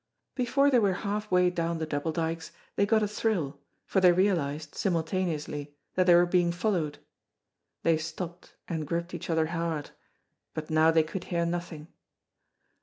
Before 0.33 0.71
they 0.71 0.79
were 0.79 0.93
half 1.05 1.29
way 1.29 1.51
down 1.51 1.77
the 1.77 1.85
Double 1.85 2.11
Dykes 2.11 2.51
they 2.75 2.87
got 2.87 3.03
a 3.03 3.07
thrill, 3.07 3.59
for 3.85 4.01
they 4.01 4.11
realized, 4.11 4.73
simultaneously, 4.73 5.75
that 5.93 6.07
they 6.07 6.15
were 6.15 6.25
being 6.25 6.51
followed. 6.51 6.97
They 7.83 7.97
stopped 7.99 8.55
and 8.67 8.87
gripped 8.87 9.13
each 9.13 9.29
other 9.29 9.45
hard, 9.45 9.91
but 10.55 10.71
now 10.71 10.89
they 10.89 11.03
could 11.03 11.25
hear 11.25 11.45
nothing. 11.45 11.85